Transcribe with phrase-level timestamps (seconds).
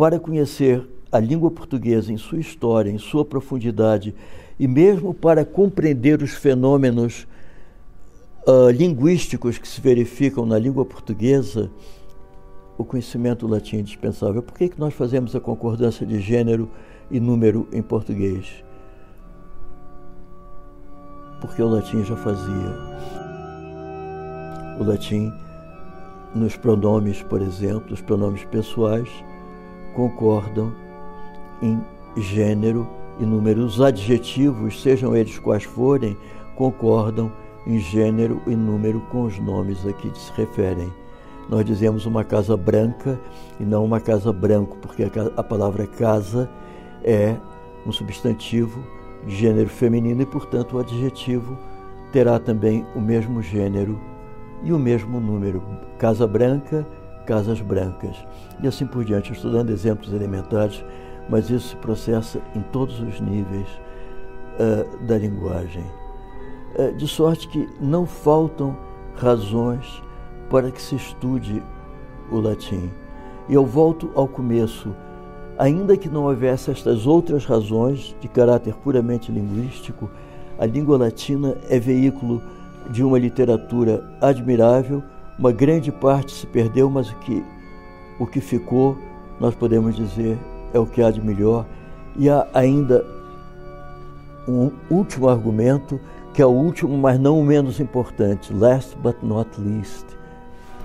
[0.00, 4.14] para conhecer a língua portuguesa em sua história, em sua profundidade,
[4.58, 7.28] e mesmo para compreender os fenômenos
[8.46, 11.70] uh, linguísticos que se verificam na língua portuguesa,
[12.78, 14.42] o conhecimento latim é indispensável.
[14.42, 16.70] Por que, que nós fazemos a concordância de gênero
[17.10, 18.64] e número em português?
[21.42, 22.74] Porque o latim já fazia.
[24.80, 25.30] O latim,
[26.34, 29.10] nos pronomes, por exemplo, os pronomes pessoais,
[29.94, 30.72] concordam
[31.62, 31.80] em
[32.16, 32.86] gênero
[33.18, 33.64] e número.
[33.64, 36.16] Os adjetivos, sejam eles quais forem,
[36.56, 37.30] concordam
[37.66, 40.90] em gênero e número com os nomes a que se referem.
[41.48, 43.18] Nós dizemos uma casa branca
[43.58, 45.04] e não uma casa branco, porque
[45.36, 46.48] a palavra casa
[47.02, 47.36] é
[47.86, 48.80] um substantivo
[49.26, 51.58] de gênero feminino e, portanto, o adjetivo
[52.12, 53.98] terá também o mesmo gênero
[54.62, 55.62] e o mesmo número.
[55.98, 56.86] Casa branca,
[57.30, 58.16] casas brancas.
[58.60, 60.84] E assim por diante, estudando exemplos elementares,
[61.28, 63.68] mas isso se processa em todos os níveis
[64.58, 65.84] uh, da linguagem.
[66.76, 68.76] Uh, de sorte que não faltam
[69.14, 70.02] razões
[70.50, 71.62] para que se estude
[72.32, 72.90] o latim.
[73.48, 74.92] E eu volto ao começo.
[75.56, 80.10] Ainda que não houvesse estas outras razões de caráter puramente linguístico,
[80.58, 82.42] a língua latina é veículo
[82.90, 85.00] de uma literatura admirável.
[85.40, 87.42] Uma grande parte se perdeu, mas o que,
[88.18, 88.98] o que ficou,
[89.40, 90.38] nós podemos dizer,
[90.74, 91.64] é o que há de melhor.
[92.14, 93.02] E há ainda
[94.46, 95.98] um último argumento,
[96.34, 100.04] que é o último, mas não o menos importante, last but not least.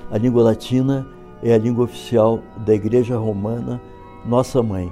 [0.10, 1.06] A língua latina
[1.44, 3.82] é a língua oficial da Igreja Romana,
[4.26, 4.90] nossa mãe.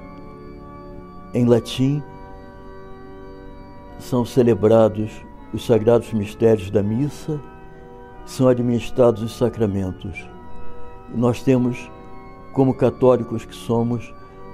[1.34, 2.04] Em latim
[3.98, 5.10] são celebrados
[5.54, 7.40] os sagrados mistérios da missa,
[8.26, 10.26] são administrados os sacramentos.
[11.14, 11.90] Nós temos,
[12.54, 14.14] como católicos que somos,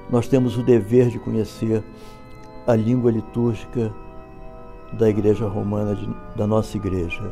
[0.09, 1.83] nós temos o dever de conhecer
[2.65, 3.93] a língua litúrgica
[4.93, 7.31] da Igreja Romana, de, da nossa Igreja.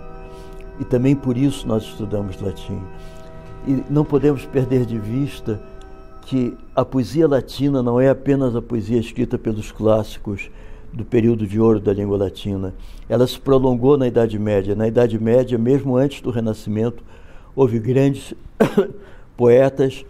[0.80, 2.80] E também por isso nós estudamos latim.
[3.66, 5.60] E não podemos perder de vista
[6.22, 10.52] que a poesia latina não é apenas a poesia escrita pelos clássicos
[10.94, 12.74] do período de ouro da língua latina.
[13.08, 14.76] Ela se prolongou na Idade Média.
[14.76, 17.04] Na Idade Média, mesmo antes do Renascimento,
[17.56, 18.34] houve grandes
[19.36, 20.06] poetas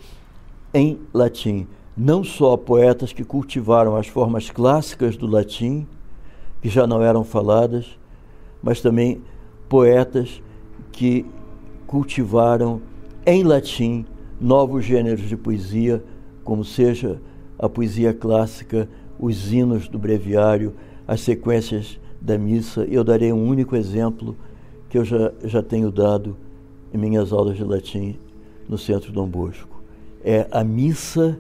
[0.73, 1.67] em latim
[1.97, 5.87] não só poetas que cultivaram as formas clássicas do latim,
[6.61, 7.97] que já não eram faladas,
[8.61, 9.23] mas também
[9.67, 10.41] poetas
[10.91, 11.25] que
[11.87, 12.81] cultivaram
[13.25, 14.05] em latim
[14.39, 16.03] novos gêneros de poesia,
[16.43, 17.19] como seja
[17.57, 18.87] a poesia clássica,
[19.19, 20.73] os hinos do breviário,
[21.07, 22.85] as sequências da missa.
[22.85, 24.35] Eu darei um único exemplo
[24.89, 26.35] que eu já, já tenho dado
[26.93, 28.17] em minhas aulas de latim
[28.67, 29.81] no Centro Dom Bosco.
[30.23, 31.39] É a missa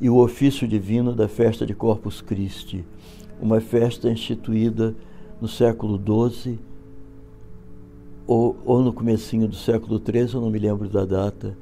[0.00, 2.84] e o ofício divino da festa de Corpus Christi,
[3.40, 4.94] uma festa instituída
[5.40, 6.00] no século
[6.30, 6.58] XII
[8.26, 11.56] ou, ou no comecinho do século XIII, eu não me lembro da data,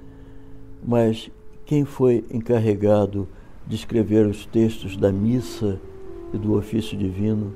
[0.86, 1.30] mas
[1.64, 3.28] quem foi encarregado
[3.70, 5.80] de escrever os textos da missa
[6.34, 7.52] e do ofício divino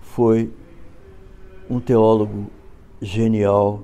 [0.00, 0.50] foi
[1.70, 2.50] um teólogo
[3.00, 3.80] genial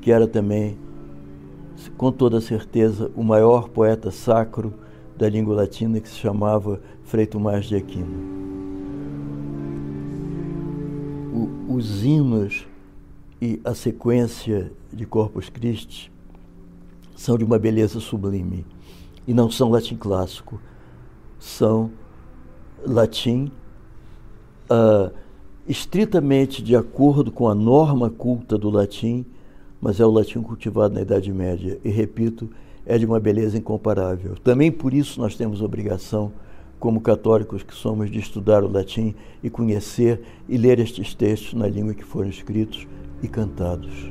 [0.00, 0.78] que era também,
[1.96, 4.72] com toda certeza, o maior poeta sacro
[5.18, 8.22] da língua latina que se chamava Frei Tomás de Aquino.
[11.34, 12.68] O, os hinos
[13.40, 16.12] e a sequência de Corpus Christi
[17.16, 18.64] são de uma beleza sublime
[19.26, 20.60] e não são latim clássico,
[21.38, 21.90] são
[22.84, 23.50] latim
[24.70, 25.12] uh,
[25.66, 29.24] estritamente de acordo com a norma culta do latim,
[29.80, 31.78] mas é o latim cultivado na Idade Média.
[31.84, 32.48] E repito,
[32.84, 34.34] é de uma beleza incomparável.
[34.42, 36.32] Também por isso nós temos obrigação,
[36.78, 41.68] como católicos que somos, de estudar o latim e conhecer e ler estes textos na
[41.68, 42.86] língua que foram escritos
[43.22, 44.10] e cantados.